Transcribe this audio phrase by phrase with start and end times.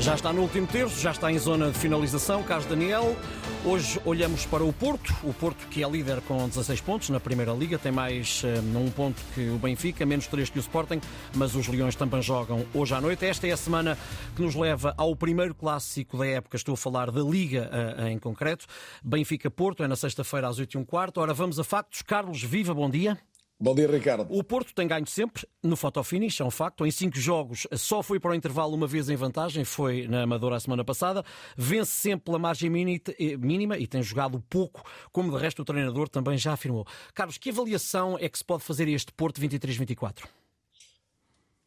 [0.00, 3.14] Já está no último terço, já está em zona de finalização, Carlos Daniel.
[3.66, 7.52] Hoje olhamos para o Porto, o Porto que é líder com 16 pontos na Primeira
[7.52, 8.42] Liga, tem mais
[8.74, 11.02] um, um ponto que o Benfica, menos 3 que o Sporting,
[11.34, 13.26] mas os Leões também jogam hoje à noite.
[13.26, 13.98] Esta é a semana
[14.34, 18.18] que nos leva ao primeiro clássico da época, estou a falar da Liga uh, em
[18.18, 18.64] concreto.
[19.04, 21.12] Benfica-Porto é na sexta-feira às 8h15.
[21.16, 22.00] Ora, vamos a factos.
[22.00, 23.18] Carlos Viva, bom dia.
[23.62, 24.26] Bom dia, Ricardo.
[24.30, 26.86] O Porto tem ganho sempre no fotofinish, é um facto.
[26.86, 30.56] Em cinco jogos só foi para o intervalo uma vez em vantagem, foi na Amadora
[30.56, 31.22] a semana passada.
[31.58, 36.38] Vence sempre pela margem mínima e tem jogado pouco, como de resto o treinador também
[36.38, 36.86] já afirmou.
[37.12, 40.24] Carlos, que avaliação é que se pode fazer a este Porto 23-24?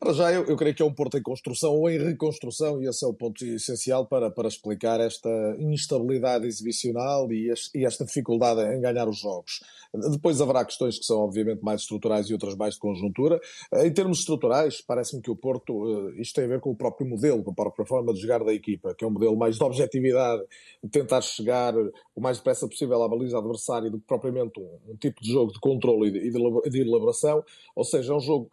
[0.00, 2.88] Para já, eu, eu creio que é um Porto em construção ou em reconstrução, e
[2.88, 5.28] esse é o ponto essencial para, para explicar esta
[5.58, 9.62] instabilidade exibicional e, este, e esta dificuldade em ganhar os jogos.
[10.10, 13.38] Depois haverá questões que são, obviamente, mais estruturais e outras mais de conjuntura.
[13.74, 17.06] Em termos estruturais, parece-me que o Porto, eh, isto tem a ver com o próprio
[17.06, 19.62] modelo, com a própria forma de jogar da equipa, que é um modelo mais de
[19.62, 20.42] objetividade,
[20.82, 24.96] de tentar chegar o mais depressa possível à baliza adversária do que propriamente um, um
[24.96, 27.44] tipo de jogo de controle e de, de elaboração.
[27.76, 28.50] Ou seja, é um jogo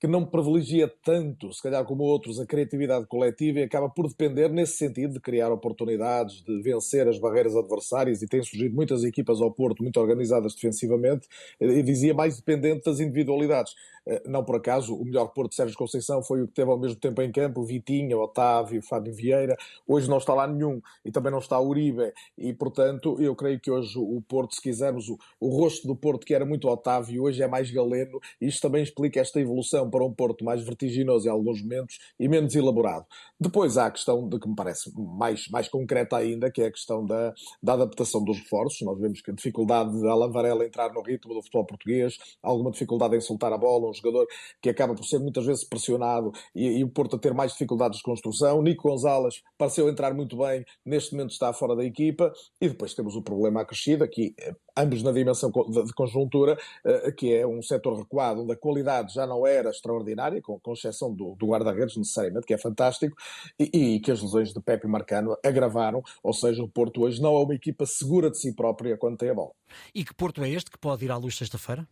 [0.00, 4.48] que não privilegia tanto, se calhar como outros, a criatividade coletiva e acaba por depender
[4.48, 9.42] nesse sentido de criar oportunidades, de vencer as barreiras adversárias e tem surgido muitas equipas
[9.42, 11.28] ao Porto muito organizadas defensivamente
[11.60, 13.74] e dizia mais dependente das individualidades.
[14.06, 16.78] Eh, não por acaso, o melhor Porto de Sérgio Conceição foi o que teve ao
[16.78, 19.56] mesmo tempo em campo, Vitinha, Otávio, Fábio Vieira.
[19.86, 22.12] Hoje não está lá nenhum e também não está Uribe.
[22.38, 26.26] E, portanto, eu creio que hoje o Porto, se quisermos, o, o rosto do Porto,
[26.26, 28.20] que era muito Otávio, hoje é mais Galeno.
[28.40, 32.54] Isto também explica esta evolução para um Porto mais vertiginoso em alguns momentos e menos
[32.54, 33.04] elaborado.
[33.38, 36.70] Depois há a questão de que me parece mais, mais concreta ainda, que é a
[36.70, 37.32] questão da,
[37.62, 38.80] da adaptação dos reforços.
[38.82, 42.70] Nós vemos que a dificuldade de Alan Varela entrar no ritmo do futebol português, alguma
[42.70, 44.26] dificuldade em soltar a bola, um jogador
[44.62, 47.98] que acaba por ser muitas vezes pressionado e, e o Porto a ter mais dificuldades
[47.98, 48.62] de construção.
[48.62, 52.32] Nico Gonzalez pareceu entrar muito bem, neste momento está fora da equipa.
[52.60, 57.34] E depois temos o problema acrescido aqui, eh, ambos na dimensão de conjuntura, eh, que
[57.34, 61.46] é um setor recuado, onde a qualidade já não era extraordinária, com, exceção do, do
[61.46, 63.16] guarda-redes, necessariamente, que é fantástico,
[63.58, 67.36] e, e, que as lesões de Pepe Marcano agravaram, ou seja, o Porto hoje não
[67.36, 69.52] é uma equipa segura de si própria quando tem a bola.
[69.94, 71.86] E que Porto é este que pode ir à luz sexta-feira?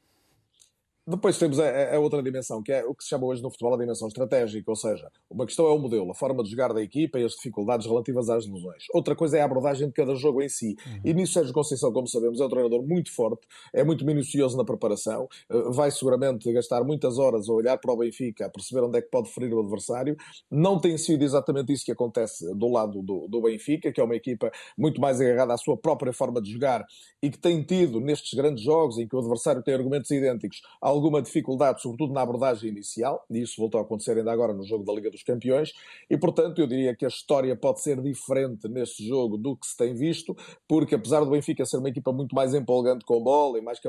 [1.10, 3.72] Depois temos a, a, outra dimensão, que é o que se chama hoje no futebol
[3.72, 6.82] a dimensão estratégica, ou seja, uma questão é o modelo, a forma de jogar da
[6.82, 8.84] equipa e as dificuldades relativas às lesões.
[8.92, 10.76] Outra coisa é a abordagem de cada jogo em si.
[10.86, 11.00] Uhum.
[11.02, 14.66] E nisso Sérgio Conceição, como sabemos, é um treinador muito forte, é muito minucioso na
[14.66, 18.98] preparação, eh, vai seguramente gastar muitas horas a olhar para o Benfica, a perceber onde
[18.98, 20.14] é que pode ferir o adversário.
[20.50, 24.14] Não tem sido exatamente isso que acontece do lado do, do Benfica, que é uma
[24.14, 26.84] equipa muito mais agarrada à sua própria forma de jogar
[27.22, 30.60] e que tem tido nestes grandes jogos em que o adversário tem argumentos idênticos,
[30.98, 34.84] alguma dificuldade, sobretudo na abordagem inicial, e isso voltou a acontecer ainda agora no jogo
[34.84, 35.72] da Liga dos Campeões,
[36.10, 39.76] e portanto eu diria que a história pode ser diferente neste jogo do que se
[39.76, 40.36] tem visto,
[40.66, 43.80] porque apesar do Benfica ser uma equipa muito mais empolgante com bola e mais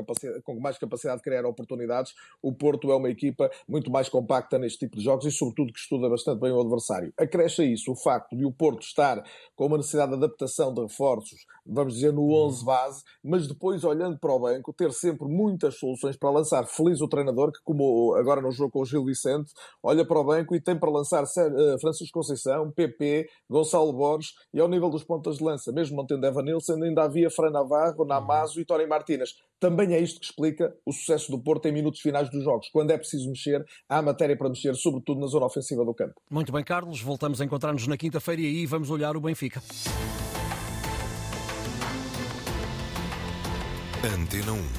[0.44, 4.78] com mais capacidade de criar oportunidades, o Porto é uma equipa muito mais compacta neste
[4.78, 7.12] tipo de jogos e sobretudo que estuda bastante bem o adversário.
[7.18, 9.22] Acresce a isso o facto de o Porto estar
[9.56, 14.18] com uma necessidade de adaptação de reforços, vamos dizer no 11 base, mas depois olhando
[14.18, 18.40] para o banco, ter sempre muitas soluções para lançar feliz o treinador que, como agora
[18.40, 21.78] no jogo com o Gil Vicente, olha para o banco e tem para lançar eh,
[21.80, 26.26] Francisco Conceição, PP, Gonçalo Borges e ao nível dos pontas de lança, mesmo não tendo
[26.26, 29.30] Evan Nilsson, ainda havia Fran Navarro, Namazo e Tony Martínez.
[29.60, 32.68] Também é isto que explica o sucesso do Porto em minutos finais dos jogos.
[32.72, 36.14] Quando é preciso mexer, há matéria para mexer, sobretudo na zona ofensiva do campo.
[36.30, 37.00] Muito bem, Carlos.
[37.02, 39.60] Voltamos a encontrar-nos na quinta-feira e aí vamos olhar o Benfica.
[44.02, 44.70] Antena 1